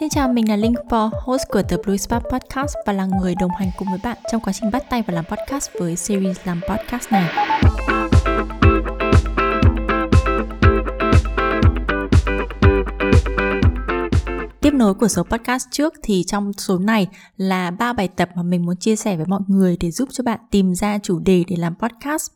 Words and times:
Xin 0.00 0.08
chào, 0.08 0.28
mình 0.28 0.48
là 0.48 0.56
Linh 0.56 0.74
phò 0.90 1.10
host 1.24 1.42
của 1.48 1.62
The 1.62 1.76
Blue 1.84 1.96
spot 1.96 2.22
Podcast 2.30 2.74
và 2.86 2.92
là 2.92 3.06
người 3.06 3.34
đồng 3.40 3.50
hành 3.58 3.70
cùng 3.78 3.88
với 3.90 4.00
bạn 4.02 4.16
trong 4.32 4.40
quá 4.40 4.52
trình 4.52 4.70
bắt 4.70 4.90
tay 4.90 5.02
vào 5.02 5.14
làm 5.14 5.24
podcast 5.24 5.70
với 5.78 5.96
series 5.96 6.36
làm 6.44 6.60
podcast 6.68 7.12
này. 7.12 7.30
Tiếp 14.60 14.74
nối 14.74 14.94
của 14.94 15.08
số 15.08 15.22
podcast 15.22 15.66
trước 15.70 15.94
thì 16.02 16.24
trong 16.26 16.52
số 16.52 16.78
này 16.78 17.08
là 17.36 17.70
ba 17.70 17.92
bài 17.92 18.08
tập 18.08 18.28
mà 18.36 18.42
mình 18.42 18.66
muốn 18.66 18.76
chia 18.76 18.96
sẻ 18.96 19.16
với 19.16 19.26
mọi 19.26 19.40
người 19.46 19.76
để 19.80 19.90
giúp 19.90 20.08
cho 20.12 20.24
bạn 20.24 20.40
tìm 20.50 20.74
ra 20.74 20.98
chủ 21.02 21.18
đề 21.18 21.44
để 21.48 21.56
làm 21.56 21.74
podcast. 21.74 22.30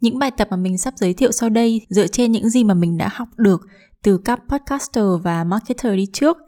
Những 0.00 0.18
bài 0.18 0.30
tập 0.30 0.48
mà 0.50 0.56
mình 0.56 0.78
sắp 0.78 0.94
giới 0.96 1.14
thiệu 1.14 1.32
sau 1.32 1.48
đây 1.48 1.86
dựa 1.88 2.06
trên 2.06 2.32
những 2.32 2.50
gì 2.50 2.64
mà 2.64 2.74
mình 2.74 2.98
đã 2.98 3.08
học 3.12 3.28
được 3.36 3.60
từ 4.02 4.18
các 4.18 4.40
podcaster 4.48 5.04
và 5.22 5.44
marketer 5.44 5.96
đi 5.96 6.06
trước– 6.12 6.38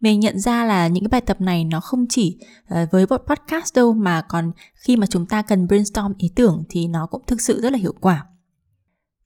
mình 0.00 0.20
nhận 0.20 0.38
ra 0.38 0.64
là 0.64 0.88
những 0.88 1.04
cái 1.04 1.08
bài 1.08 1.20
tập 1.20 1.40
này 1.40 1.64
nó 1.64 1.80
không 1.80 2.06
chỉ 2.08 2.38
ờ, 2.68 2.86
với 2.90 3.06
một 3.06 3.22
podcast 3.26 3.76
đâu 3.76 3.92
mà 3.92 4.22
còn 4.22 4.52
khi 4.74 4.96
mà 4.96 5.06
chúng 5.06 5.26
ta 5.26 5.42
cần 5.42 5.66
brainstorm 5.66 6.12
ý 6.18 6.30
tưởng 6.34 6.64
thì 6.68 6.88
nó 6.88 7.06
cũng 7.06 7.22
thực 7.26 7.40
sự 7.40 7.60
rất 7.60 7.72
là 7.72 7.78
hiệu 7.78 7.94
quả. 8.00 8.26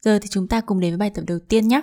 Giờ 0.02 0.18
thì 0.22 0.28
chúng 0.30 0.48
ta 0.48 0.60
cùng 0.60 0.80
đến 0.80 0.90
với 0.90 0.98
bài 0.98 1.10
tập 1.10 1.24
đầu 1.26 1.38
tiên 1.48 1.68
nhé. 1.68 1.82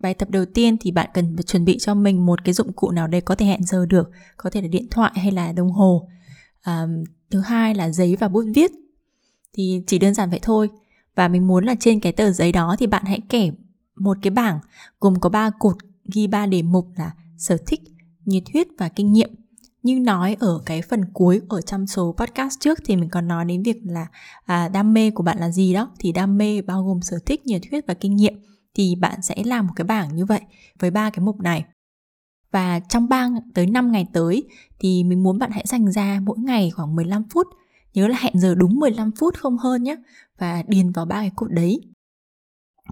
Bài 0.00 0.14
tập 0.14 0.30
đầu 0.30 0.44
tiên 0.44 0.76
thì 0.80 0.90
bạn 0.90 1.10
cần 1.14 1.36
phải 1.36 1.42
chuẩn 1.42 1.64
bị 1.64 1.78
cho 1.78 1.94
mình 1.94 2.26
một 2.26 2.44
cái 2.44 2.54
dụng 2.54 2.72
cụ 2.72 2.90
nào 2.90 3.06
đây 3.06 3.20
có 3.20 3.34
thể 3.34 3.46
hẹn 3.46 3.64
giờ 3.64 3.86
được, 3.86 4.10
có 4.36 4.50
thể 4.50 4.60
là 4.62 4.68
điện 4.68 4.86
thoại 4.90 5.12
hay 5.14 5.32
là 5.32 5.52
đồng 5.52 5.70
hồ. 5.70 6.08
À, 6.62 6.86
thứ 7.30 7.40
hai 7.40 7.74
là 7.74 7.90
giấy 7.90 8.16
và 8.16 8.28
bút 8.28 8.44
viết. 8.54 8.70
Thì 9.52 9.82
chỉ 9.86 9.98
đơn 9.98 10.14
giản 10.14 10.30
vậy 10.30 10.40
thôi. 10.42 10.70
Và 11.14 11.28
mình 11.28 11.46
muốn 11.46 11.64
là 11.64 11.74
trên 11.80 12.00
cái 12.00 12.12
tờ 12.12 12.30
giấy 12.30 12.52
đó 12.52 12.76
thì 12.78 12.86
bạn 12.86 13.04
hãy 13.04 13.20
kẻ 13.28 13.50
một 13.96 14.18
cái 14.22 14.30
bảng 14.30 14.58
gồm 15.00 15.20
có 15.20 15.28
ba 15.28 15.50
cột 15.58 15.76
ghi 16.14 16.26
ba 16.26 16.46
đề 16.46 16.62
mục 16.62 16.88
là 16.96 17.10
sở 17.38 17.56
thích, 17.66 17.80
nhiệt 18.24 18.42
huyết 18.52 18.66
và 18.78 18.88
kinh 18.88 19.12
nghiệm. 19.12 19.30
Như 19.82 20.00
nói 20.00 20.36
ở 20.40 20.60
cái 20.66 20.82
phần 20.82 21.04
cuối 21.12 21.40
ở 21.48 21.60
trong 21.60 21.86
số 21.86 22.14
podcast 22.18 22.60
trước 22.60 22.78
thì 22.84 22.96
mình 22.96 23.08
còn 23.08 23.28
nói 23.28 23.44
đến 23.44 23.62
việc 23.62 23.76
là 23.84 24.06
à, 24.44 24.68
đam 24.68 24.94
mê 24.94 25.10
của 25.10 25.22
bạn 25.22 25.38
là 25.38 25.50
gì 25.50 25.74
đó 25.74 25.90
thì 25.98 26.12
đam 26.12 26.38
mê 26.38 26.62
bao 26.62 26.84
gồm 26.84 27.00
sở 27.02 27.18
thích, 27.26 27.46
nhiệt 27.46 27.62
huyết 27.70 27.86
và 27.86 27.94
kinh 27.94 28.16
nghiệm 28.16 28.34
thì 28.74 28.94
bạn 28.94 29.22
sẽ 29.22 29.42
làm 29.44 29.66
một 29.66 29.72
cái 29.76 29.84
bảng 29.84 30.16
như 30.16 30.24
vậy 30.24 30.40
với 30.78 30.90
ba 30.90 31.10
cái 31.10 31.24
mục 31.24 31.40
này. 31.40 31.64
Và 32.52 32.80
trong 32.80 33.08
3 33.08 33.28
tới 33.54 33.66
5 33.66 33.92
ngày 33.92 34.06
tới 34.12 34.48
thì 34.78 35.04
mình 35.04 35.22
muốn 35.22 35.38
bạn 35.38 35.50
hãy 35.50 35.64
dành 35.66 35.92
ra 35.92 36.20
mỗi 36.22 36.38
ngày 36.38 36.70
khoảng 36.70 36.96
15 36.96 37.24
phút. 37.30 37.46
Nhớ 37.94 38.08
là 38.08 38.18
hẹn 38.18 38.40
giờ 38.40 38.54
đúng 38.54 38.74
15 38.74 39.10
phút 39.18 39.34
không 39.38 39.58
hơn 39.58 39.82
nhé 39.82 39.96
và 40.38 40.62
điền 40.68 40.92
vào 40.92 41.04
ba 41.04 41.16
cái 41.20 41.30
cột 41.36 41.52
đấy 41.52 41.80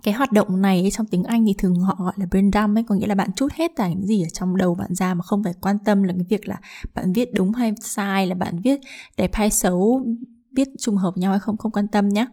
cái 0.02 0.14
hoạt 0.14 0.32
động 0.32 0.62
này 0.62 0.90
trong 0.92 1.06
tiếng 1.06 1.24
Anh 1.24 1.44
thì 1.46 1.54
thường 1.58 1.74
họ 1.74 1.96
gọi 1.98 2.12
là 2.16 2.26
brain 2.30 2.50
dump 2.52 2.76
ấy, 2.76 2.84
có 2.88 2.94
nghĩa 2.94 3.06
là 3.06 3.14
bạn 3.14 3.30
chút 3.36 3.52
hết 3.52 3.72
cả 3.76 3.88
những 3.88 4.06
gì 4.06 4.22
ở 4.22 4.28
trong 4.32 4.56
đầu 4.56 4.74
bạn 4.74 4.94
ra 4.94 5.14
mà 5.14 5.22
không 5.22 5.44
phải 5.44 5.52
quan 5.60 5.78
tâm 5.84 6.02
là 6.02 6.12
cái 6.12 6.26
việc 6.28 6.48
là 6.48 6.56
bạn 6.94 7.12
viết 7.12 7.28
đúng 7.34 7.52
hay 7.52 7.72
sai, 7.80 8.26
là 8.26 8.34
bạn 8.34 8.58
viết 8.58 8.80
đẹp 9.16 9.30
hay 9.34 9.50
xấu, 9.50 10.06
viết 10.52 10.68
trùng 10.78 10.96
hợp 10.96 11.16
nhau 11.16 11.30
hay 11.30 11.40
không 11.40 11.56
không 11.56 11.72
quan 11.72 11.88
tâm 11.88 12.08
nhé 12.08 12.26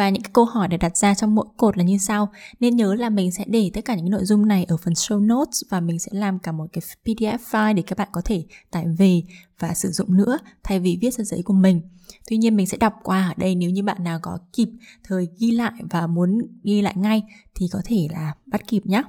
và 0.00 0.08
những 0.08 0.22
cái 0.22 0.30
câu 0.32 0.44
hỏi 0.44 0.68
để 0.68 0.76
đặt 0.76 0.96
ra 0.96 1.14
trong 1.14 1.34
mỗi 1.34 1.46
cột 1.56 1.78
là 1.78 1.84
như 1.84 1.98
sau. 1.98 2.28
Nên 2.60 2.76
nhớ 2.76 2.94
là 2.94 3.10
mình 3.10 3.32
sẽ 3.32 3.44
để 3.46 3.70
tất 3.74 3.84
cả 3.84 3.94
những 3.94 4.10
nội 4.10 4.24
dung 4.24 4.48
này 4.48 4.64
ở 4.64 4.76
phần 4.76 4.94
show 4.94 5.26
notes 5.26 5.62
và 5.70 5.80
mình 5.80 5.98
sẽ 5.98 6.10
làm 6.14 6.38
cả 6.38 6.52
một 6.52 6.66
cái 6.72 6.82
pdf 7.04 7.38
file 7.50 7.74
để 7.74 7.82
các 7.82 7.98
bạn 7.98 8.08
có 8.12 8.22
thể 8.24 8.44
tải 8.70 8.86
về 8.98 9.22
và 9.58 9.74
sử 9.74 9.90
dụng 9.90 10.16
nữa, 10.16 10.38
thay 10.62 10.80
vì 10.80 10.98
viết 11.00 11.14
ra 11.14 11.24
giấy 11.24 11.42
của 11.42 11.52
mình. 11.52 11.80
Tuy 12.28 12.36
nhiên 12.36 12.56
mình 12.56 12.66
sẽ 12.66 12.76
đọc 12.76 12.92
qua 13.02 13.28
ở 13.28 13.34
đây, 13.36 13.54
nếu 13.54 13.70
như 13.70 13.82
bạn 13.82 14.04
nào 14.04 14.18
có 14.22 14.38
kịp 14.52 14.68
thời 15.04 15.28
ghi 15.38 15.50
lại 15.50 15.72
và 15.90 16.06
muốn 16.06 16.38
ghi 16.62 16.82
lại 16.82 16.94
ngay 16.96 17.22
thì 17.54 17.68
có 17.72 17.80
thể 17.84 18.08
là 18.10 18.34
bắt 18.46 18.68
kịp 18.68 18.86
nhé 18.86 19.02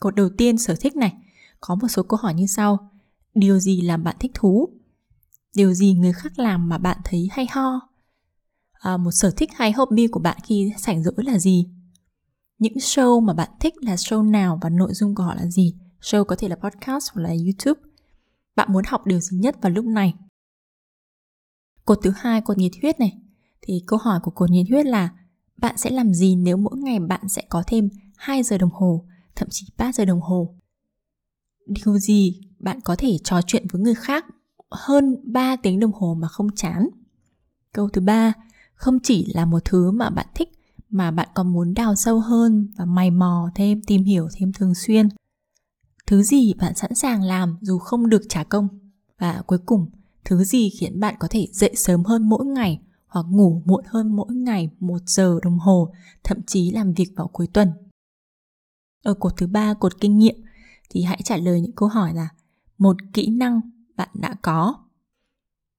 cột 0.00 0.14
đầu 0.14 0.28
tiên 0.38 0.58
sở 0.58 0.74
thích 0.80 0.96
này. 0.96 1.12
Có 1.60 1.74
một 1.74 1.88
số 1.88 2.02
câu 2.02 2.18
hỏi 2.22 2.34
như 2.34 2.46
sau. 2.46 2.90
Điều 3.34 3.58
gì 3.58 3.80
làm 3.80 4.04
bạn 4.04 4.16
thích 4.20 4.32
thú? 4.34 4.68
Điều 5.56 5.74
gì 5.74 5.94
người 5.94 6.12
khác 6.12 6.38
làm 6.38 6.68
mà 6.68 6.78
bạn 6.78 6.98
thấy 7.04 7.28
hay 7.32 7.46
ho? 7.50 7.91
À, 8.82 8.96
một 8.96 9.10
sở 9.10 9.30
thích 9.36 9.50
hay 9.54 9.72
hobby 9.72 10.06
của 10.06 10.20
bạn 10.20 10.38
khi 10.44 10.72
rảnh 10.78 11.02
rỗi 11.02 11.14
là 11.16 11.38
gì? 11.38 11.68
Những 12.58 12.76
show 12.76 13.20
mà 13.20 13.34
bạn 13.34 13.50
thích 13.60 13.74
là 13.80 13.94
show 13.94 14.30
nào 14.30 14.58
và 14.62 14.68
nội 14.68 14.94
dung 14.94 15.14
của 15.14 15.22
họ 15.22 15.34
là 15.34 15.46
gì? 15.46 15.74
Show 16.00 16.24
có 16.24 16.36
thể 16.36 16.48
là 16.48 16.56
podcast 16.56 17.10
hoặc 17.12 17.22
là 17.22 17.28
youtube. 17.28 17.88
Bạn 18.56 18.72
muốn 18.72 18.84
học 18.86 19.06
điều 19.06 19.20
gì 19.20 19.36
nhất 19.38 19.56
vào 19.62 19.72
lúc 19.72 19.84
này? 19.84 20.14
Cột 21.84 21.98
thứ 22.02 22.12
hai 22.16 22.40
cột 22.40 22.58
nhiệt 22.58 22.72
huyết 22.82 23.00
này. 23.00 23.18
Thì 23.62 23.82
câu 23.86 23.98
hỏi 23.98 24.20
của 24.22 24.30
cột 24.30 24.50
nhiệt 24.50 24.66
huyết 24.70 24.86
là 24.86 25.08
bạn 25.56 25.76
sẽ 25.78 25.90
làm 25.90 26.14
gì 26.14 26.36
nếu 26.36 26.56
mỗi 26.56 26.78
ngày 26.78 27.00
bạn 27.00 27.28
sẽ 27.28 27.42
có 27.48 27.62
thêm 27.66 27.88
2 28.16 28.42
giờ 28.42 28.58
đồng 28.58 28.70
hồ, 28.70 29.04
thậm 29.34 29.48
chí 29.50 29.66
3 29.78 29.92
giờ 29.92 30.04
đồng 30.04 30.20
hồ? 30.20 30.54
Điều 31.66 31.98
gì 31.98 32.40
bạn 32.58 32.80
có 32.80 32.96
thể 32.98 33.16
trò 33.24 33.40
chuyện 33.46 33.66
với 33.72 33.82
người 33.82 33.94
khác 33.94 34.26
hơn 34.70 35.16
3 35.24 35.56
tiếng 35.56 35.80
đồng 35.80 35.92
hồ 35.92 36.14
mà 36.20 36.28
không 36.28 36.54
chán? 36.56 36.88
Câu 37.72 37.88
thứ 37.88 38.00
ba, 38.00 38.32
không 38.82 38.98
chỉ 39.02 39.32
là 39.34 39.44
một 39.44 39.64
thứ 39.64 39.90
mà 39.90 40.10
bạn 40.10 40.26
thích, 40.34 40.48
mà 40.90 41.10
bạn 41.10 41.28
còn 41.34 41.52
muốn 41.52 41.74
đào 41.74 41.94
sâu 41.94 42.20
hơn 42.20 42.68
và 42.76 42.84
mày 42.84 43.10
mò 43.10 43.50
thêm, 43.54 43.80
tìm 43.86 44.04
hiểu 44.04 44.28
thêm 44.36 44.52
thường 44.52 44.74
xuyên. 44.74 45.08
Thứ 46.06 46.22
gì 46.22 46.54
bạn 46.54 46.74
sẵn 46.74 46.94
sàng 46.94 47.22
làm 47.22 47.58
dù 47.60 47.78
không 47.78 48.08
được 48.08 48.22
trả 48.28 48.44
công? 48.44 48.68
Và 49.18 49.42
cuối 49.46 49.58
cùng, 49.66 49.90
thứ 50.24 50.44
gì 50.44 50.70
khiến 50.70 51.00
bạn 51.00 51.14
có 51.18 51.28
thể 51.30 51.48
dậy 51.52 51.72
sớm 51.76 52.04
hơn 52.04 52.28
mỗi 52.28 52.46
ngày 52.46 52.80
hoặc 53.06 53.26
ngủ 53.28 53.62
muộn 53.64 53.84
hơn 53.86 54.16
mỗi 54.16 54.34
ngày 54.34 54.70
một 54.80 54.98
giờ 55.06 55.38
đồng 55.42 55.58
hồ, 55.58 55.92
thậm 56.24 56.38
chí 56.46 56.70
làm 56.70 56.92
việc 56.92 57.08
vào 57.16 57.28
cuối 57.28 57.46
tuần? 57.46 57.72
Ở 59.04 59.14
cột 59.14 59.32
thứ 59.36 59.46
ba, 59.46 59.74
cột 59.74 60.00
kinh 60.00 60.18
nghiệm, 60.18 60.36
thì 60.90 61.02
hãy 61.02 61.20
trả 61.24 61.36
lời 61.36 61.60
những 61.60 61.72
câu 61.72 61.88
hỏi 61.88 62.14
là, 62.14 62.28
một 62.78 62.96
kỹ 63.12 63.30
năng 63.30 63.60
bạn 63.96 64.08
đã 64.14 64.34
có 64.42 64.74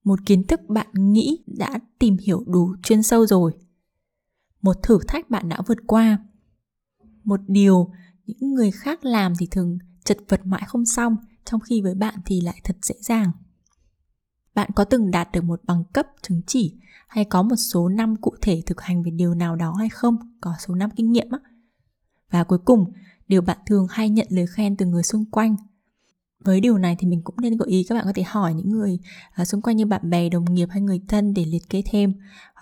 một 0.03 0.19
kiến 0.25 0.47
thức 0.47 0.59
bạn 0.68 0.88
nghĩ 0.94 1.44
đã 1.47 1.80
tìm 2.00 2.18
hiểu 2.22 2.44
đủ 2.47 2.75
chuyên 2.84 3.03
sâu 3.03 3.25
rồi. 3.25 3.53
Một 4.62 4.84
thử 4.84 5.00
thách 5.08 5.30
bạn 5.30 5.50
đã 5.50 5.59
vượt 5.68 5.78
qua. 5.88 6.18
Một 7.24 7.39
điều 7.48 7.92
những 8.25 8.54
người 8.54 8.72
khác 8.72 9.06
làm 9.06 9.33
thì 9.39 9.48
thường 9.51 9.78
chật 10.04 10.18
vật 10.28 10.45
mãi 10.45 10.63
không 10.68 10.86
xong, 10.86 11.16
trong 11.45 11.60
khi 11.60 11.81
với 11.81 11.95
bạn 11.95 12.16
thì 12.25 12.42
lại 12.42 12.62
thật 12.63 12.78
dễ 12.81 12.95
dàng. 13.00 13.31
Bạn 14.56 14.69
có 14.75 14.83
từng 14.83 15.12
đạt 15.12 15.31
được 15.31 15.44
một 15.44 15.62
bằng 15.66 15.83
cấp 15.94 16.07
chứng 16.22 16.42
chỉ 16.48 16.75
hay 17.07 17.25
có 17.25 17.44
một 17.44 17.56
số 17.56 17.89
năm 17.89 18.16
cụ 18.16 18.36
thể 18.42 18.62
thực 18.66 18.81
hành 18.81 19.04
về 19.04 19.12
điều 19.12 19.36
nào 19.36 19.56
đó 19.56 19.74
hay 19.74 19.89
không? 19.89 20.18
Có 20.42 20.54
số 20.60 20.75
năm 20.75 20.89
kinh 20.95 21.12
nghiệm 21.12 21.31
á. 21.31 21.39
Và 22.30 22.44
cuối 22.44 22.60
cùng, 22.66 22.92
điều 23.28 23.42
bạn 23.42 23.57
thường 23.66 23.88
hay 23.89 24.10
nhận 24.10 24.28
lời 24.30 24.45
khen 24.48 24.78
từ 24.78 24.86
người 24.86 25.04
xung 25.04 25.25
quanh 25.25 25.56
với 26.44 26.62
điều 26.62 26.78
này 26.78 26.95
thì 27.00 27.07
mình 27.07 27.22
cũng 27.24 27.36
nên 27.42 27.57
gợi 27.57 27.68
ý 27.69 27.84
các 27.90 27.95
bạn 27.95 28.06
có 28.06 28.12
thể 28.16 28.24
hỏi 28.24 28.54
những 28.54 28.69
người 28.69 29.00
uh, 29.42 29.48
xung 29.48 29.62
quanh 29.62 29.78
như 29.78 29.86
bạn 29.86 30.10
bè 30.10 30.30
đồng 30.30 30.54
nghiệp 30.54 30.68
hay 30.72 30.81
người 30.81 31.01
thân 31.07 31.34
để 31.34 31.45
liệt 31.45 31.69
kê 31.69 31.81
thêm. 31.92 32.13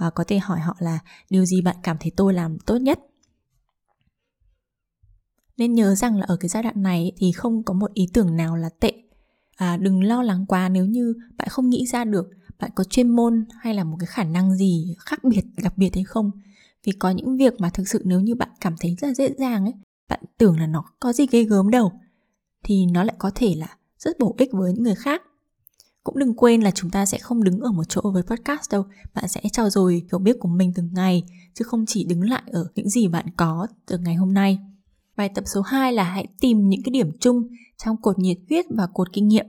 Uh, 0.07 0.13
có 0.15 0.23
thể 0.27 0.39
hỏi 0.39 0.59
họ 0.59 0.75
là 0.79 0.99
điều 1.29 1.45
gì 1.45 1.61
bạn 1.61 1.75
cảm 1.83 1.97
thấy 1.99 2.11
tôi 2.15 2.33
làm 2.33 2.57
tốt 2.59 2.77
nhất? 2.77 2.99
Nên 5.57 5.73
nhớ 5.73 5.95
rằng 5.95 6.17
là 6.17 6.25
ở 6.27 6.35
cái 6.35 6.49
giai 6.49 6.63
đoạn 6.63 6.83
này 6.83 7.11
thì 7.17 7.31
không 7.31 7.63
có 7.63 7.73
một 7.73 7.93
ý 7.93 8.07
tưởng 8.13 8.35
nào 8.35 8.55
là 8.55 8.69
tệ. 8.79 8.93
À, 9.55 9.77
đừng 9.77 10.03
lo 10.03 10.23
lắng 10.23 10.45
quá 10.47 10.69
nếu 10.69 10.85
như 10.85 11.13
bạn 11.37 11.47
không 11.51 11.69
nghĩ 11.69 11.85
ra 11.85 12.03
được 12.03 12.29
bạn 12.59 12.71
có 12.75 12.83
chuyên 12.83 13.09
môn 13.09 13.45
hay 13.59 13.73
là 13.73 13.83
một 13.83 13.97
cái 13.99 14.07
khả 14.07 14.23
năng 14.23 14.55
gì 14.55 14.95
khác 14.99 15.23
biệt 15.23 15.43
đặc 15.63 15.77
biệt 15.77 15.95
hay 15.95 16.03
không. 16.03 16.31
Vì 16.85 16.91
có 16.91 17.09
những 17.09 17.37
việc 17.37 17.53
mà 17.59 17.69
thực 17.69 17.87
sự 17.87 18.01
nếu 18.05 18.19
như 18.19 18.35
bạn 18.35 18.49
cảm 18.61 18.75
thấy 18.79 18.95
rất 19.01 19.07
là 19.07 19.13
dễ 19.13 19.33
dàng 19.37 19.65
ấy 19.65 19.73
bạn 20.09 20.19
tưởng 20.37 20.59
là 20.59 20.67
nó 20.67 20.83
có 20.99 21.13
gì 21.13 21.25
ghê 21.31 21.43
gớm 21.43 21.69
đâu 21.69 21.91
thì 22.63 22.85
nó 22.85 23.03
lại 23.03 23.15
có 23.19 23.31
thể 23.35 23.55
là 23.57 23.77
rất 23.97 24.19
bổ 24.19 24.35
ích 24.37 24.49
với 24.53 24.73
những 24.73 24.83
người 24.83 24.95
khác. 24.95 25.21
Cũng 26.03 26.19
đừng 26.19 26.35
quên 26.35 26.61
là 26.61 26.71
chúng 26.71 26.89
ta 26.89 27.05
sẽ 27.05 27.17
không 27.17 27.43
đứng 27.43 27.59
ở 27.59 27.71
một 27.71 27.83
chỗ 27.89 28.01
với 28.13 28.23
podcast 28.23 28.71
đâu. 28.71 28.83
Bạn 29.13 29.27
sẽ 29.27 29.41
trao 29.51 29.69
dồi 29.69 30.03
hiểu 30.11 30.19
biết 30.19 30.37
của 30.39 30.49
mình 30.49 30.71
từng 30.75 30.89
ngày, 30.93 31.23
chứ 31.53 31.65
không 31.65 31.85
chỉ 31.87 32.03
đứng 32.03 32.21
lại 32.21 32.43
ở 32.45 32.67
những 32.75 32.89
gì 32.89 33.07
bạn 33.07 33.25
có 33.37 33.67
từ 33.87 33.97
ngày 33.97 34.15
hôm 34.15 34.33
nay. 34.33 34.59
Bài 35.17 35.29
tập 35.35 35.43
số 35.47 35.61
2 35.61 35.93
là 35.93 36.03
hãy 36.03 36.27
tìm 36.39 36.69
những 36.69 36.81
cái 36.83 36.91
điểm 36.91 37.11
chung 37.19 37.47
trong 37.83 38.01
cột 38.01 38.19
nhiệt 38.19 38.37
huyết 38.49 38.65
và 38.69 38.87
cột 38.93 39.13
kinh 39.13 39.27
nghiệm. 39.27 39.45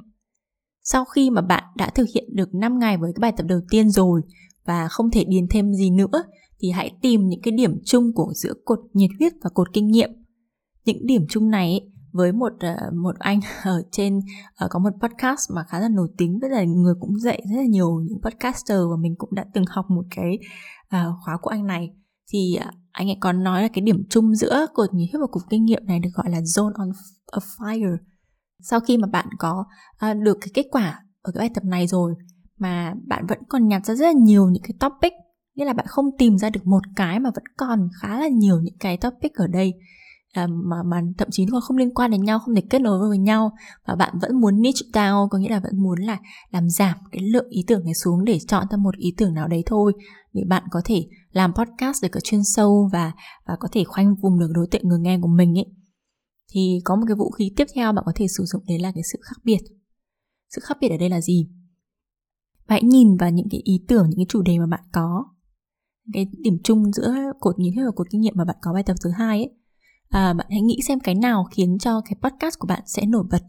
Sau 0.83 1.05
khi 1.05 1.31
mà 1.31 1.41
bạn 1.41 1.65
đã 1.77 1.91
thực 1.91 2.09
hiện 2.15 2.25
được 2.37 2.55
5 2.55 2.79
ngày 2.79 2.97
với 2.97 3.13
cái 3.13 3.21
bài 3.21 3.33
tập 3.37 3.47
đầu 3.49 3.61
tiên 3.71 3.91
rồi 3.91 4.21
và 4.65 4.89
không 4.89 5.11
thể 5.11 5.25
điền 5.25 5.47
thêm 5.51 5.75
gì 5.75 5.91
nữa, 5.91 6.25
thì 6.61 6.71
hãy 6.71 6.93
tìm 7.03 7.29
những 7.29 7.41
cái 7.43 7.53
điểm 7.53 7.81
chung 7.85 8.13
của 8.15 8.33
giữa 8.35 8.55
cột 8.65 8.79
nhiệt 8.93 9.11
huyết 9.19 9.33
và 9.43 9.51
cột 9.55 9.73
kinh 9.73 9.87
nghiệm. 9.87 10.11
Những 10.85 11.07
điểm 11.07 11.27
chung 11.29 11.51
này 11.51 11.92
với 12.13 12.33
một 12.33 12.53
ờ, 12.61 12.91
một 13.03 13.19
anh 13.19 13.41
ở 13.65 13.83
trên 13.93 14.21
ờ, 14.57 14.69
có 14.71 14.79
một 14.79 14.91
podcast 15.03 15.51
mà 15.55 15.65
khá 15.69 15.81
là 15.81 15.89
nổi 15.89 16.09
tiếng 16.19 16.39
rất 16.39 16.49
là 16.51 16.65
người 16.65 16.95
cũng 17.01 17.19
dạy 17.19 17.43
rất 17.51 17.57
là 17.57 17.67
nhiều 17.67 18.01
những 18.09 18.19
podcaster 18.23 18.79
và 18.91 18.97
mình 19.01 19.15
cũng 19.19 19.35
đã 19.35 19.45
từng 19.55 19.65
học 19.69 19.87
một 19.89 20.05
cái 20.17 20.39
ờ, 20.89 21.15
khóa 21.25 21.37
của 21.43 21.51
anh 21.51 21.67
này. 21.67 21.91
Thì 22.33 22.59
anh 22.93 23.09
ấy 23.09 23.17
còn 23.21 23.43
nói 23.43 23.63
là 23.63 23.69
cái 23.69 23.83
điểm 23.83 24.03
chung 24.11 24.35
giữa 24.35 24.67
cột 24.75 24.95
nhiệt 24.95 25.09
huyết 25.13 25.21
và 25.21 25.27
cột 25.31 25.43
kinh 25.51 25.65
nghiệm 25.65 25.87
này 25.87 26.01
được 26.01 26.11
gọi 26.15 26.31
là 26.31 26.41
zone 26.41 26.73
on 26.75 26.89
a 27.33 27.39
fire. 27.59 27.97
Sau 28.63 28.81
khi 28.81 28.97
mà 28.97 29.09
bạn 29.09 29.27
có 29.39 29.65
được 30.23 30.39
cái 30.41 30.49
kết 30.55 30.67
quả 30.71 31.01
ở 31.23 31.33
cái 31.33 31.41
bài 31.41 31.51
tập 31.55 31.65
này 31.65 31.87
rồi 31.87 32.15
mà 32.59 32.95
bạn 33.07 33.27
vẫn 33.27 33.39
còn 33.49 33.69
nhặt 33.69 33.87
ra 33.87 33.95
rất 33.95 34.07
là 34.07 34.13
nhiều 34.13 34.49
những 34.51 34.63
cái 34.63 34.75
topic, 34.81 35.13
nghĩa 35.55 35.65
là 35.65 35.73
bạn 35.73 35.87
không 35.89 36.07
tìm 36.19 36.39
ra 36.39 36.51
được 36.51 36.67
một 36.67 36.83
cái 36.97 37.21
mà 37.21 37.31
vẫn 37.35 37.45
còn 37.57 37.89
khá 38.01 38.21
là 38.21 38.29
nhiều 38.29 38.61
những 38.61 38.77
cái 38.81 38.97
topic 38.97 39.33
ở 39.35 39.47
đây 39.47 39.75
à, 40.33 40.47
mà 40.47 40.77
mà 40.83 41.03
thậm 41.19 41.29
chí 41.31 41.47
còn 41.53 41.61
không 41.61 41.77
liên 41.77 41.95
quan 41.95 42.11
đến 42.11 42.25
nhau 42.25 42.39
không 42.39 42.55
thể 42.55 42.63
kết 42.71 42.79
nối 42.79 43.09
với 43.09 43.19
nhau. 43.19 43.53
Và 43.87 43.95
bạn 43.95 44.19
vẫn 44.23 44.41
muốn 44.41 44.63
niche 44.63 44.87
down 44.93 45.29
có 45.29 45.39
nghĩa 45.39 45.49
là 45.49 45.61
vẫn 45.61 45.83
muốn 45.83 46.01
là 46.01 46.19
làm 46.51 46.71
giảm 46.71 46.97
cái 47.13 47.23
lượng 47.23 47.49
ý 47.49 47.65
tưởng 47.67 47.85
này 47.85 47.95
xuống 47.95 48.25
để 48.25 48.39
chọn 48.39 48.67
ra 48.71 48.77
một 48.77 48.97
ý 48.97 49.15
tưởng 49.17 49.35
nào 49.35 49.49
đấy 49.49 49.63
thôi. 49.67 49.93
Để 50.33 50.43
bạn 50.49 50.63
có 50.71 50.81
thể 50.85 51.07
làm 51.33 51.55
podcast 51.55 52.03
được 52.03 52.13
ở 52.13 52.21
chuyên 52.21 52.41
sâu 52.45 52.89
và 52.93 53.13
và 53.47 53.57
có 53.61 53.69
thể 53.73 53.85
khoanh 53.85 54.15
vùng 54.23 54.39
được 54.39 54.51
đối 54.55 54.67
tượng 54.71 54.89
người 54.89 54.99
nghe 55.01 55.19
của 55.23 55.29
mình 55.29 55.59
ấy. 55.59 55.67
Thì 56.53 56.81
có 56.85 56.97
một 56.97 57.05
cái 57.09 57.17
vũ 57.17 57.31
khí 57.31 57.53
tiếp 57.57 57.67
theo 57.75 57.93
bạn 57.93 58.05
có 58.07 58.13
thể 58.15 58.27
sử 58.29 58.45
dụng 58.45 58.63
đấy 58.69 58.79
là 58.79 58.93
cái 58.95 59.03
sự 59.13 59.19
khác 59.23 59.37
biệt. 59.45 59.61
Sự 60.55 60.61
khác 60.65 60.77
biệt 60.81 60.89
ở 60.89 60.97
đây 60.97 61.09
là 61.09 61.21
gì? 61.21 61.49
Hãy 62.67 62.83
nhìn 62.83 63.17
vào 63.17 63.31
những 63.31 63.49
cái 63.51 63.61
ý 63.65 63.85
tưởng 63.89 64.07
những 64.09 64.19
cái 64.19 64.27
chủ 64.29 64.43
đề 64.43 64.59
mà 64.59 64.67
bạn 64.67 64.85
có. 64.93 65.25
Cái 66.13 66.27
điểm 66.39 66.59
chung 66.65 66.93
giữa 66.93 67.15
cột 67.41 67.59
nhìn 67.59 67.75
thức 67.77 67.83
và 67.85 67.93
cột 67.97 68.07
kinh 68.11 68.21
nghiệm 68.21 68.35
mà 68.37 68.45
bạn 68.45 68.57
có 68.63 68.73
bài 68.73 68.83
tập 68.87 68.95
thứ 69.05 69.11
hai 69.11 69.39
ấy 69.39 69.62
à, 70.13 70.33
bạn 70.33 70.47
hãy 70.51 70.61
nghĩ 70.61 70.81
xem 70.89 71.01
cái 71.01 71.15
nào 71.15 71.45
khiến 71.51 71.79
cho 71.79 72.01
cái 72.01 72.17
podcast 72.23 72.59
của 72.59 72.67
bạn 72.67 72.83
sẽ 72.87 73.07
nổi 73.07 73.25
bật 73.31 73.43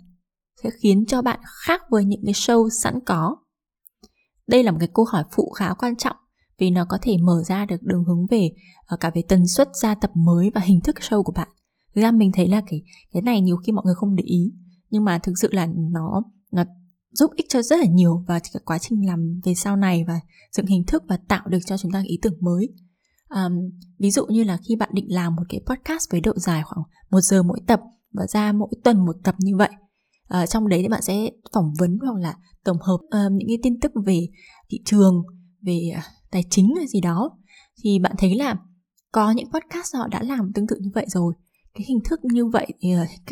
sẽ 0.64 0.70
khiến 0.82 1.06
cho 1.08 1.22
bạn 1.22 1.40
khác 1.66 1.82
với 1.90 2.06
những 2.06 2.22
cái 2.26 2.34
show 2.34 2.70
sẵn 2.70 3.00
có. 3.06 3.36
Đây 4.48 4.64
là 4.64 4.72
một 4.72 4.78
cái 4.80 4.90
câu 4.94 5.06
hỏi 5.06 5.24
phụ 5.32 5.50
khá 5.50 5.74
quan 5.74 5.96
trọng 5.96 6.16
vì 6.58 6.70
nó 6.70 6.86
có 6.90 6.98
thể 7.02 7.18
mở 7.18 7.44
ra 7.46 7.66
được 7.66 7.82
đường 7.82 8.04
hướng 8.04 8.26
về 8.30 8.52
ờ, 8.86 8.98
cả 8.98 9.12
về 9.16 9.22
tần 9.28 9.48
suất 9.48 9.70
ra 9.82 9.96
tập 9.96 10.12
mới 10.14 10.52
và 10.56 10.62
hình 10.62 10.82
thức 10.82 10.96
show 11.00 11.24
của 11.24 11.34
bạn. 11.36 11.48
Thực 11.96 12.02
ra 12.02 12.12
mình 12.12 12.32
thấy 12.32 12.48
là 12.48 12.62
cái 12.68 12.82
cái 13.14 13.22
này 13.22 13.42
nhiều 13.42 13.58
khi 13.58 13.72
mọi 13.72 13.86
người 13.86 13.96
không 13.96 14.16
để 14.16 14.24
ý 14.24 14.54
nhưng 14.90 15.04
mà 15.04 15.20
thực 15.20 15.34
sự 15.38 15.50
là 15.52 15.68
nó 15.92 16.24
nó 16.52 16.64
giúp 17.12 17.32
ích 17.36 17.46
cho 17.50 17.62
rất 17.62 17.80
là 17.80 17.86
nhiều 17.86 18.24
vào 18.28 18.40
cái 18.54 18.62
quá 18.66 18.80
trình 18.80 19.08
làm 19.08 19.40
về 19.44 19.54
sau 19.56 19.76
này 19.76 20.04
và 20.08 20.20
dựng 20.52 20.66
hình 20.66 20.84
thức 20.88 21.04
và 21.08 21.18
tạo 21.28 21.48
được 21.48 21.60
cho 21.66 21.78
chúng 21.78 21.92
ta 21.92 22.04
ý 22.06 22.20
tưởng 22.22 22.38
mới 22.40 22.70
um, 23.36 23.54
ví 24.00 24.12
dụ 24.12 24.26
như 24.26 24.44
là 24.44 24.58
khi 24.68 24.76
bạn 24.76 24.90
định 24.94 25.06
làm 25.10 25.36
một 25.36 25.44
cái 25.50 25.62
podcast 25.66 26.12
với 26.12 26.22
độ 26.22 26.34
dài 26.36 26.64
khoảng 26.66 26.86
một 27.12 27.22
giờ 27.22 27.44
mỗi 27.44 27.60
tập 27.68 27.82
và 28.14 28.28
ra 28.28 28.52
mỗi 28.52 28.70
tuần 28.84 29.06
một 29.06 29.16
tập 29.24 29.36
như 29.40 29.58
vậy 29.58 29.70
uh, 30.42 30.50
trong 30.50 30.68
đấy 30.68 30.82
thì 30.82 30.88
bạn 30.88 31.02
sẽ 31.02 31.30
phỏng 31.54 31.74
vấn 31.80 31.98
hoặc 32.02 32.20
là 32.20 32.36
tổng 32.64 32.78
hợp 32.82 32.96
uh, 32.96 33.32
những 33.32 33.48
cái 33.48 33.58
tin 33.64 33.80
tức 33.80 33.92
về 34.06 34.28
thị 34.70 34.80
trường 34.86 35.24
về 35.62 35.92
uh, 35.98 36.04
tài 36.32 36.44
chính 36.50 36.76
hay 36.78 36.88
gì 36.88 37.02
đó. 37.02 37.30
Thì 37.84 38.00
bạn 38.00 38.12
thấy 38.18 38.36
là 38.36 38.56
có 39.12 39.32
những 39.32 39.52
podcast 39.52 39.96
họ 39.96 40.08
đã 40.08 40.24
làm 40.24 40.52
tương 40.54 40.68
tự 40.68 40.76
như 40.80 40.90
vậy 40.94 41.06
rồi. 41.10 41.34
Cái 41.74 41.86
hình 41.88 42.00
thức 42.10 42.20
như 42.24 42.46
vậy 42.46 42.68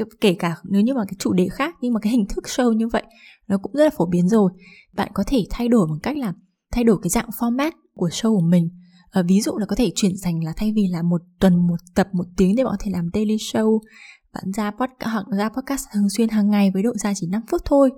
uh, 0.01 0.07
kể 0.21 0.33
cả 0.33 0.56
nếu 0.63 0.81
như 0.81 0.94
mà 0.94 1.06
cái 1.07 1.15
chủ 1.19 1.33
đề 1.33 1.48
khác 1.51 1.75
nhưng 1.81 1.94
mà 1.94 2.00
cái 2.00 2.12
hình 2.12 2.25
thức 2.30 2.44
show 2.44 2.74
như 2.74 2.88
vậy 2.88 3.03
nó 3.48 3.57
cũng 3.57 3.74
rất 3.74 3.83
là 3.83 3.89
phổ 3.98 4.06
biến 4.06 4.30
rồi. 4.30 4.51
Bạn 4.94 5.12
có 5.13 5.24
thể 5.27 5.45
thay 5.50 5.68
đổi 5.68 5.88
bằng 5.88 6.00
cách 6.03 6.18
là 6.18 6.33
thay 6.71 6.83
đổi 6.83 6.98
cái 7.01 7.09
dạng 7.09 7.30
format 7.39 7.71
của 7.94 8.07
show 8.07 8.36
của 8.36 8.48
mình 8.48 8.69
à, 9.12 9.22
ví 9.28 9.42
dụ 9.42 9.58
là 9.58 9.66
có 9.66 9.75
thể 9.75 9.92
chuyển 9.96 10.12
thành 10.24 10.44
là 10.44 10.54
thay 10.58 10.74
vì 10.75 10.88
là 10.88 11.02
một 11.02 11.22
tuần 11.40 11.68
một 11.68 11.78
tập 11.96 12.08
một 12.13 12.25
tiếng 12.38 12.56
thì 12.56 12.63
bạn 12.63 12.72
có 12.72 12.84
thể 12.84 12.92
làm 12.92 13.10
daily 13.13 13.36
show. 13.36 13.80
Bạn 14.34 14.44
ra 14.54 14.72
podcast 14.72 15.13
hoặc 15.13 15.25
ra 15.38 15.50
podcast 15.50 15.86
thường 15.94 16.10
xuyên 16.10 16.30
hàng 16.30 16.50
ngày 16.50 16.72
với 16.74 16.84
độ 16.84 16.92
dài 16.96 17.13
chỉ 17.16 17.28
5 17.28 17.42
phút 17.52 17.62
thôi. 17.66 17.92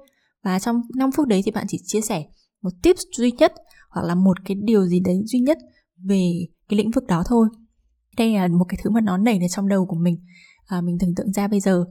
Và 0.44 0.60
trong 0.60 0.82
5 0.96 1.12
phút 1.12 1.28
đấy 1.28 1.42
thì 1.46 1.52
bạn 1.52 1.66
chỉ 1.70 1.78
chia 1.86 2.02
sẻ 2.02 2.24
một 2.62 2.72
tips 2.84 3.02
duy 3.18 3.32
nhất 3.32 3.54
hoặc 3.90 4.06
là 4.06 4.16
một 4.16 4.38
cái 4.46 4.58
điều 4.64 4.86
gì 4.86 5.00
đấy 5.00 5.22
duy 5.26 5.40
nhất 5.40 5.58
về 6.04 6.32
cái 6.70 6.78
lĩnh 6.78 6.92
vực 6.92 7.04
đó 7.08 7.24
thôi. 7.26 7.48
Đây 8.18 8.34
là 8.34 8.48
một 8.48 8.66
cái 8.70 8.80
thứ 8.84 8.90
mà 8.90 9.02
nó 9.02 9.18
nảy 9.18 9.40
ra 9.40 9.48
trong 9.48 9.68
đầu 9.68 9.86
của 9.86 9.96
mình 9.96 10.18
à, 10.66 10.82
mình 10.82 10.98
tưởng 11.00 11.16
tượng 11.16 11.32
ra 11.32 11.48
bây 11.48 11.60
giờ. 11.60 11.84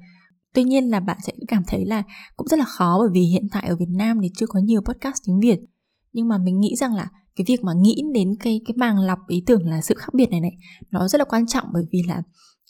Tuy 0.55 0.65
nhiên 0.65 0.91
là 0.91 1.01
bạn 1.01 1.17
sẽ 1.27 1.33
cảm 1.49 1.63
thấy 1.67 1.85
là 1.85 2.03
cũng 2.37 2.49
rất 2.49 2.59
là 2.59 2.65
khó 2.65 2.99
bởi 3.01 3.09
vì 3.13 3.21
hiện 3.21 3.49
tại 3.53 3.69
ở 3.69 3.77
Việt 3.77 3.89
Nam 3.89 4.19
thì 4.23 4.29
chưa 4.37 4.47
có 4.47 4.61
nhiều 4.61 4.81
podcast 4.81 5.17
tiếng 5.27 5.41
Việt. 5.41 5.59
Nhưng 6.13 6.29
mà 6.29 6.39
mình 6.39 6.61
nghĩ 6.61 6.77
rằng 6.77 6.95
là 6.95 7.09
cái 7.37 7.44
việc 7.49 7.64
mà 7.64 7.73
nghĩ 7.76 8.02
đến 8.14 8.29
cái 8.40 8.61
cái 8.67 8.75
màng 8.76 8.99
lọc 8.99 9.19
ý 9.29 9.43
tưởng 9.46 9.69
là 9.69 9.82
sự 9.82 9.94
khác 9.94 10.14
biệt 10.14 10.31
này 10.31 10.40
này 10.40 10.52
nó 10.90 11.08
rất 11.08 11.19
là 11.19 11.25
quan 11.25 11.46
trọng 11.46 11.67
bởi 11.73 11.84
vì 11.93 12.02
là 12.08 12.23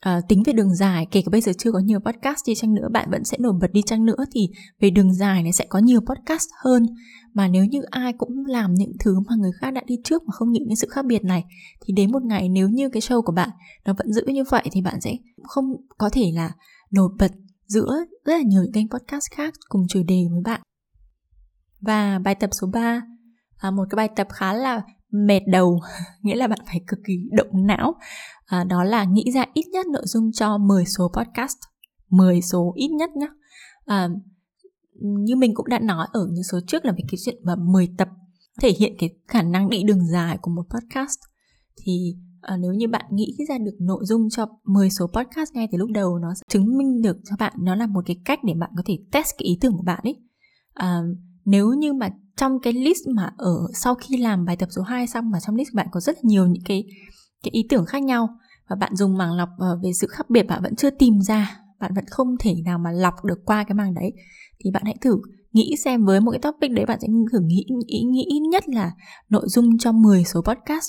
uh, 0.09 0.29
tính 0.29 0.43
về 0.47 0.53
đường 0.53 0.75
dài 0.75 1.07
kể 1.11 1.23
cả 1.23 1.29
bây 1.31 1.41
giờ 1.41 1.53
chưa 1.59 1.73
có 1.73 1.79
nhiều 1.79 2.01
podcast 2.01 2.41
đi 2.47 2.55
chăng 2.55 2.75
nữa 2.75 2.89
bạn 2.93 3.11
vẫn 3.11 3.25
sẽ 3.25 3.39
nổi 3.41 3.53
bật 3.61 3.73
đi 3.73 3.83
chăng 3.83 4.05
nữa 4.05 4.25
thì 4.33 4.49
về 4.81 4.91
đường 4.91 5.15
dài 5.15 5.43
này 5.43 5.53
sẽ 5.53 5.67
có 5.69 5.79
nhiều 5.79 6.01
podcast 6.01 6.49
hơn 6.65 6.87
mà 7.35 7.49
nếu 7.49 7.65
như 7.65 7.83
ai 7.91 8.13
cũng 8.13 8.47
làm 8.47 8.75
những 8.75 8.93
thứ 9.01 9.21
mà 9.21 9.35
người 9.39 9.53
khác 9.61 9.71
đã 9.71 9.83
đi 9.87 9.97
trước 10.05 10.23
mà 10.23 10.33
không 10.33 10.53
nghĩ 10.53 10.61
đến 10.69 10.77
sự 10.77 10.89
khác 10.91 11.05
biệt 11.05 11.25
này 11.25 11.45
thì 11.87 11.95
đến 11.95 12.13
một 12.13 12.23
ngày 12.23 12.49
nếu 12.49 12.69
như 12.69 12.89
cái 12.89 13.01
show 13.01 13.23
của 13.23 13.33
bạn 13.33 13.51
nó 13.85 13.95
vẫn 13.99 14.13
giữ 14.13 14.25
như 14.27 14.45
vậy 14.51 14.69
thì 14.73 14.83
bạn 14.83 15.01
sẽ 15.01 15.17
không 15.43 15.65
có 15.99 16.11
thể 16.13 16.33
là 16.35 16.53
nổi 16.91 17.09
bật 17.19 17.33
giữa 17.67 18.05
rất 18.25 18.33
là 18.37 18.43
nhiều 18.43 18.63
những 18.63 18.73
kênh 18.73 18.89
podcast 18.89 19.27
khác 19.31 19.55
cùng 19.69 19.83
chủ 19.89 20.03
đề 20.03 20.25
với 20.31 20.41
bạn. 20.45 20.61
Và 21.81 22.19
bài 22.19 22.35
tập 22.35 22.51
số 22.53 22.67
3 22.73 23.03
à, 23.63 23.71
một 23.71 23.85
cái 23.91 23.97
bài 23.97 24.09
tập 24.17 24.27
khá 24.31 24.53
là 24.53 24.83
mệt 25.11 25.41
đầu, 25.47 25.81
nghĩa 26.23 26.35
là 26.35 26.47
bạn 26.47 26.59
phải 26.67 26.81
cực 26.87 26.99
kỳ 27.07 27.15
động 27.33 27.67
não. 27.67 27.95
À, 28.47 28.65
đó 28.65 28.85
là 28.85 29.05
nghĩ 29.05 29.25
ra 29.35 29.45
ít 29.55 29.65
nhất 29.73 29.87
nội 29.87 30.03
dung 30.07 30.33
cho 30.33 30.59
10 30.59 30.85
số 30.85 31.13
podcast. 31.15 31.57
10 32.11 32.43
số 32.43 32.73
ít 32.77 32.89
nhất 32.89 33.11
nhé. 33.17 33.29
À, 33.85 34.09
như 35.01 35.37
mình 35.37 35.55
cũng 35.55 35.69
đã 35.69 35.79
nói 35.79 36.07
ở 36.13 36.27
những 36.33 36.45
số 36.45 36.61
trước 36.67 36.85
là 36.85 36.93
về 36.93 37.05
cái 37.09 37.19
chuyện 37.25 37.37
mà 37.45 37.55
10 37.57 37.89
tập 37.99 38.09
thể 38.61 38.71
hiện 38.79 38.93
cái 38.99 39.11
khả 39.29 39.43
năng 39.43 39.71
đi 39.71 39.83
đường 39.83 40.07
dài 40.13 40.39
của 40.43 40.51
một 40.51 40.63
podcast 40.71 41.19
thì 41.85 42.17
à, 42.41 42.57
nếu 42.57 42.73
như 42.73 42.89
bạn 42.89 43.05
nghĩ 43.13 43.37
ra 43.49 43.59
được 43.59 43.77
nội 43.81 44.05
dung 44.05 44.31
cho 44.31 44.47
10 44.65 44.91
số 44.91 45.07
podcast 45.07 45.53
ngay 45.53 45.69
từ 45.73 45.79
lúc 45.79 45.91
đầu 45.91 46.19
nó 46.19 46.35
sẽ 46.35 46.43
chứng 46.49 46.79
minh 46.79 47.03
được 47.03 47.17
cho 47.25 47.37
bạn 47.39 47.53
nó 47.59 47.75
là 47.75 47.87
một 47.87 48.01
cái 48.07 48.17
cách 48.25 48.39
để 48.45 48.55
bạn 48.55 48.71
có 48.77 48.83
thể 48.87 48.99
test 49.13 49.29
cái 49.39 49.47
ý 49.47 49.59
tưởng 49.61 49.77
của 49.77 49.83
bạn 49.83 50.01
ấy 50.03 50.17
à, 50.75 51.03
nếu 51.45 51.73
như 51.73 51.93
mà 51.93 52.09
trong 52.37 52.61
cái 52.63 52.73
list 52.73 53.09
mà 53.15 53.31
ở 53.37 53.69
sau 53.75 53.95
khi 53.95 54.17
làm 54.17 54.45
bài 54.45 54.57
tập 54.57 54.69
số 54.77 54.83
2 54.83 55.07
xong 55.07 55.31
mà 55.31 55.41
trong 55.41 55.57
list 55.57 55.69
của 55.73 55.77
bạn 55.77 55.87
có 55.93 56.01
rất 56.01 56.17
là 56.17 56.23
nhiều 56.25 56.47
những 56.47 56.63
cái 56.65 56.85
cái 57.43 57.51
ý 57.51 57.67
tưởng 57.69 57.87
khác 57.87 58.03
nhau 58.03 58.29
và 58.69 58.77
bạn 58.77 58.97
dùng 58.97 59.19
màng 59.19 59.33
lọc 59.33 59.49
ờ, 59.59 59.79
về 59.83 59.93
sự 59.93 60.07
khác 60.11 60.31
biệt, 60.31 60.43
bạn 60.43 60.63
vẫn 60.63 60.77
chưa 60.77 60.91
tìm 60.91 61.21
ra, 61.21 61.61
bạn 61.81 61.95
vẫn 61.95 62.05
không 62.11 62.37
thể 62.41 62.55
nào 62.65 62.79
mà 62.79 62.91
lọc 62.93 63.25
được 63.25 63.39
qua 63.45 63.65
cái 63.65 63.75
màng 63.75 63.95
đấy, 63.95 64.13
thì 64.65 64.71
bạn 64.71 64.83
hãy 64.85 64.97
thử 65.01 65.17
nghĩ 65.53 65.75
xem 65.85 66.05
với 66.05 66.21
một 66.21 66.31
cái 66.31 66.41
topic 66.41 66.71
đấy 66.71 66.87
bạn 66.87 66.99
sẽ 67.01 67.09
thử 67.33 67.41
nghĩ, 67.41 67.65
ý, 67.87 68.03
nghĩ 68.03 68.41
nhất 68.51 68.69
là 68.69 68.93
nội 69.29 69.45
dung 69.49 69.79
cho 69.79 69.93
10 69.93 70.25
số 70.25 70.43
podcast. 70.43 70.89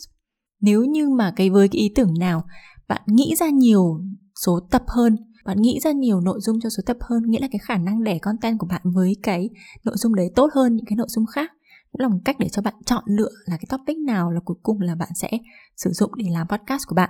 Nếu 0.62 0.84
như 0.84 1.10
mà 1.10 1.34
cái, 1.36 1.50
với 1.50 1.68
cái 1.68 1.82
ý 1.82 1.92
tưởng 1.96 2.14
nào 2.20 2.44
bạn 2.88 3.02
nghĩ 3.08 3.36
ra 3.36 3.50
nhiều 3.50 4.02
số 4.46 4.60
tập 4.72 4.84
hơn 4.88 5.16
bạn 5.46 5.62
nghĩ 5.62 5.80
ra 5.84 5.92
nhiều 5.92 6.22
nội 6.22 6.40
dung 6.42 6.60
cho 6.60 6.70
số 6.70 6.84
tập 6.86 6.98
hơn, 7.02 7.24
nghĩa 7.28 7.40
là 7.40 7.48
cái 7.52 7.60
khả 7.60 7.78
năng 7.78 8.04
đẻ 8.04 8.18
content 8.18 8.60
của 8.60 8.68
bạn 8.68 8.82
với 8.84 9.16
cái 9.24 9.50
nội 9.84 9.96
dung 9.98 10.16
đấy 10.16 10.32
tốt 10.36 10.50
hơn 10.56 10.76
những 10.76 10.86
cái 10.86 10.96
nội 10.96 11.08
dung 11.10 11.26
khác. 11.26 11.52
Cũng 11.92 12.02
là 12.02 12.08
một 12.08 12.20
cách 12.26 12.36
để 12.40 12.50
cho 12.50 12.62
bạn 12.62 12.74
chọn 12.86 13.04
lựa 13.08 13.32
là 13.46 13.58
cái 13.58 13.66
topic 13.70 13.98
nào 13.98 14.32
là 14.32 14.40
cuối 14.46 14.58
cùng 14.64 14.82
là 14.82 14.96
bạn 14.96 15.10
sẽ 15.16 15.32
sử 15.76 15.92
dụng 15.94 16.12
để 16.18 16.26
làm 16.32 16.48
podcast 16.48 16.88
của 16.88 16.96
bạn. 16.96 17.10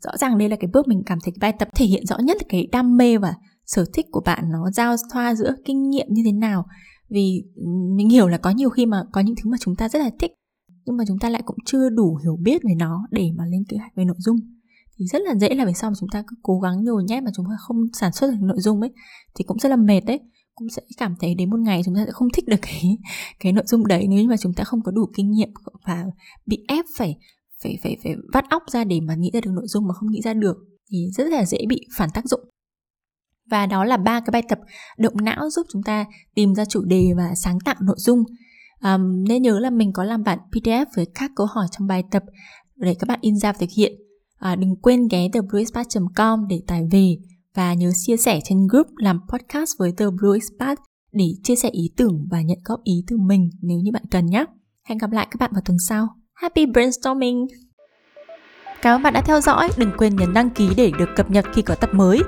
Rõ 0.00 0.16
ràng 0.16 0.38
đây 0.38 0.48
là 0.48 0.56
cái 0.60 0.70
bước 0.72 0.88
mình 0.88 1.02
cảm 1.06 1.18
thấy 1.24 1.32
bài 1.40 1.52
tập 1.58 1.68
thể 1.74 1.86
hiện 1.86 2.06
rõ 2.06 2.18
nhất 2.18 2.36
là 2.40 2.44
cái 2.48 2.68
đam 2.72 2.96
mê 2.96 3.18
và 3.18 3.34
sở 3.66 3.84
thích 3.94 4.06
của 4.10 4.22
bạn 4.24 4.44
nó 4.52 4.70
giao 4.70 4.96
thoa 5.12 5.34
giữa 5.34 5.54
kinh 5.64 5.90
nghiệm 5.90 6.06
như 6.10 6.22
thế 6.24 6.32
nào. 6.32 6.66
Vì 7.08 7.44
mình 7.96 8.08
hiểu 8.08 8.28
là 8.28 8.38
có 8.38 8.50
nhiều 8.50 8.70
khi 8.70 8.86
mà 8.86 9.02
có 9.12 9.20
những 9.20 9.34
thứ 9.42 9.50
mà 9.50 9.56
chúng 9.60 9.76
ta 9.76 9.88
rất 9.88 9.98
là 9.98 10.10
thích, 10.20 10.32
nhưng 10.84 10.96
mà 10.96 11.04
chúng 11.08 11.18
ta 11.18 11.28
lại 11.28 11.42
cũng 11.44 11.56
chưa 11.66 11.90
đủ 11.90 12.16
hiểu 12.22 12.36
biết 12.42 12.62
về 12.64 12.74
nó 12.78 13.06
để 13.10 13.30
mà 13.36 13.44
lên 13.46 13.64
kế 13.68 13.76
hoạch 13.76 13.92
về 13.96 14.04
nội 14.04 14.16
dung 14.18 14.36
thì 15.02 15.06
rất 15.06 15.22
là 15.22 15.34
dễ 15.34 15.54
là 15.54 15.64
về 15.64 15.72
sau 15.72 15.90
mà 15.90 15.94
chúng 16.00 16.08
ta 16.12 16.22
cứ 16.26 16.36
cố 16.42 16.60
gắng 16.60 16.84
nhồi 16.84 17.04
nhét 17.04 17.22
mà 17.22 17.30
chúng 17.36 17.46
ta 17.46 17.56
không 17.58 17.76
sản 17.92 18.12
xuất 18.12 18.30
được 18.30 18.36
nội 18.40 18.60
dung 18.60 18.80
ấy 18.80 18.90
thì 19.34 19.44
cũng 19.44 19.58
rất 19.58 19.68
là 19.68 19.76
mệt 19.76 20.00
đấy. 20.00 20.20
Cũng 20.54 20.68
sẽ 20.68 20.82
cảm 20.98 21.14
thấy 21.20 21.34
đến 21.34 21.50
một 21.50 21.56
ngày 21.60 21.82
chúng 21.84 21.94
ta 21.94 22.04
sẽ 22.06 22.12
không 22.12 22.28
thích 22.34 22.44
được 22.48 22.56
cái 22.62 22.98
cái 23.40 23.52
nội 23.52 23.64
dung 23.66 23.86
đấy. 23.86 24.06
Nếu 24.08 24.22
như 24.22 24.28
mà 24.28 24.36
chúng 24.36 24.54
ta 24.54 24.64
không 24.64 24.82
có 24.82 24.92
đủ 24.92 25.06
kinh 25.16 25.30
nghiệm 25.30 25.48
và 25.86 26.04
bị 26.46 26.64
ép 26.68 26.84
phải 26.98 27.16
phải 27.62 27.78
phải 27.82 27.96
phải 28.02 28.14
vắt 28.32 28.44
óc 28.50 28.62
ra 28.72 28.84
để 28.84 29.00
mà 29.00 29.14
nghĩ 29.14 29.30
ra 29.32 29.40
được 29.40 29.50
nội 29.54 29.66
dung 29.66 29.86
mà 29.86 29.94
không 29.94 30.10
nghĩ 30.10 30.20
ra 30.24 30.34
được 30.34 30.56
thì 30.90 31.10
rất 31.16 31.24
là 31.28 31.44
dễ 31.44 31.58
bị 31.68 31.80
phản 31.96 32.10
tác 32.14 32.24
dụng. 32.24 32.40
Và 33.50 33.66
đó 33.66 33.84
là 33.84 33.96
ba 33.96 34.20
cái 34.20 34.30
bài 34.32 34.42
tập 34.48 34.58
động 34.98 35.14
não 35.22 35.50
giúp 35.50 35.66
chúng 35.72 35.82
ta 35.82 36.04
tìm 36.34 36.54
ra 36.54 36.64
chủ 36.64 36.84
đề 36.84 37.12
và 37.16 37.34
sáng 37.34 37.58
tạo 37.64 37.74
nội 37.80 37.96
dung. 37.98 38.24
Um, 38.84 39.24
nên 39.24 39.42
nhớ 39.42 39.60
là 39.60 39.70
mình 39.70 39.92
có 39.92 40.04
làm 40.04 40.22
bản 40.22 40.38
pdf 40.52 40.86
với 40.96 41.06
các 41.14 41.30
câu 41.36 41.46
hỏi 41.46 41.66
trong 41.70 41.86
bài 41.86 42.04
tập 42.10 42.22
để 42.76 42.94
các 42.98 43.06
bạn 43.08 43.18
in 43.22 43.36
ra 43.36 43.52
và 43.52 43.58
thực 43.60 43.70
hiện 43.76 43.92
à, 44.42 44.56
đừng 44.56 44.76
quên 44.76 45.08
ghé 45.10 45.28
theblueexpat.com 45.32 46.46
để 46.48 46.60
tải 46.66 46.82
về 46.90 47.16
và 47.54 47.74
nhớ 47.74 47.90
chia 48.06 48.16
sẻ 48.16 48.40
trên 48.44 48.66
group 48.70 48.86
làm 48.96 49.20
podcast 49.28 49.70
với 49.78 49.92
The 49.96 50.06
Blue 50.20 50.34
Expat 50.34 50.78
để 51.12 51.24
chia 51.42 51.56
sẻ 51.56 51.68
ý 51.68 51.90
tưởng 51.96 52.26
và 52.30 52.40
nhận 52.42 52.58
góp 52.64 52.80
ý 52.84 53.04
từ 53.06 53.16
mình 53.16 53.50
nếu 53.62 53.78
như 53.78 53.90
bạn 53.92 54.02
cần 54.10 54.26
nhé. 54.26 54.44
Hẹn 54.88 54.98
gặp 54.98 55.12
lại 55.12 55.26
các 55.30 55.36
bạn 55.40 55.50
vào 55.52 55.62
tuần 55.64 55.76
sau. 55.88 56.08
Happy 56.34 56.66
brainstorming! 56.66 57.46
Cảm 58.82 58.96
ơn 58.96 59.02
bạn 59.02 59.12
đã 59.12 59.22
theo 59.22 59.40
dõi, 59.40 59.68
đừng 59.76 59.90
quên 59.98 60.16
nhấn 60.16 60.34
đăng 60.34 60.50
ký 60.50 60.68
để 60.76 60.92
được 60.98 61.08
cập 61.16 61.30
nhật 61.30 61.44
khi 61.52 61.62
có 61.62 61.74
tập 61.74 61.90
mới. 61.92 62.18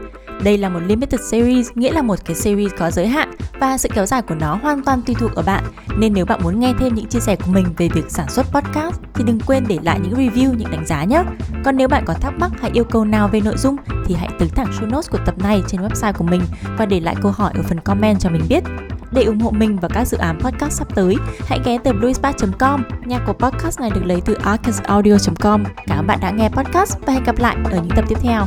Đây 0.45 0.59
là 0.59 0.69
một 0.69 0.81
limited 0.87 1.21
series, 1.21 1.71
nghĩa 1.75 1.93
là 1.93 2.03
một 2.03 2.25
cái 2.25 2.37
series 2.37 2.73
có 2.79 2.91
giới 2.91 3.07
hạn 3.07 3.34
và 3.61 3.79
sự 3.79 3.89
kéo 3.95 4.07
dài 4.07 4.23
của 4.23 4.35
nó 4.35 4.59
hoàn 4.63 4.85
toàn 4.85 5.03
tùy 5.03 5.15
thuộc 5.19 5.35
ở 5.35 5.43
bạn. 5.43 5.65
Nên 5.99 6.13
nếu 6.15 6.27
bạn 6.27 6.41
muốn 6.43 6.61
nghe 6.61 6.75
thêm 6.79 6.95
những 6.95 7.07
chia 7.07 7.21
sẻ 7.21 7.37
của 7.37 7.51
mình 7.53 7.67
về 7.77 7.89
việc 7.89 8.05
sản 8.09 8.29
xuất 8.29 8.47
podcast 8.47 9.01
thì 9.15 9.25
đừng 9.25 9.41
quên 9.47 9.65
để 9.69 9.79
lại 9.83 10.01
những 10.03 10.15
review, 10.15 10.55
những 10.55 10.71
đánh 10.71 10.87
giá 10.87 11.05
nhé. 11.05 11.23
Còn 11.65 11.77
nếu 11.77 11.89
bạn 11.89 12.05
có 12.07 12.15
thắc 12.15 12.35
mắc 12.39 12.51
hay 12.61 12.71
yêu 12.75 12.85
cầu 12.85 13.05
nào 13.05 13.29
về 13.29 13.41
nội 13.41 13.57
dung 13.57 13.77
thì 14.07 14.15
hãy 14.15 14.29
tới 14.39 14.49
thẳng 14.49 14.71
show 14.71 14.91
notes 14.91 15.11
của 15.11 15.19
tập 15.27 15.39
này 15.39 15.63
trên 15.69 15.81
website 15.81 16.13
của 16.13 16.25
mình 16.25 16.43
và 16.79 16.87
để 16.87 17.01
lại 17.01 17.15
câu 17.23 17.33
hỏi 17.33 17.53
ở 17.57 17.63
phần 17.63 17.81
comment 17.81 18.21
cho 18.21 18.31
mình 18.31 18.43
biết. 18.49 18.65
Để 19.13 19.23
ủng 19.23 19.41
hộ 19.41 19.51
mình 19.51 19.77
và 19.77 19.89
các 19.89 20.05
dự 20.05 20.19
án 20.19 20.41
podcast 20.41 20.73
sắp 20.79 20.89
tới, 20.95 21.17
hãy 21.47 21.61
ghé 21.65 21.79
từ 21.85 21.93
bluespark.com. 21.93 22.83
Nhạc 23.05 23.23
của 23.27 23.33
podcast 23.33 23.81
này 23.81 23.91
được 23.91 24.05
lấy 24.05 24.21
từ 24.25 24.35
arcusaudio.com. 24.35 25.65
Cảm 25.87 25.99
ơn 25.99 26.07
bạn 26.07 26.19
đã 26.23 26.31
nghe 26.31 26.49
podcast 26.49 26.99
và 27.07 27.13
hẹn 27.13 27.25
gặp 27.25 27.39
lại 27.39 27.57
ở 27.65 27.77
những 27.77 27.97
tập 27.97 28.05
tiếp 28.09 28.19
theo. 28.23 28.47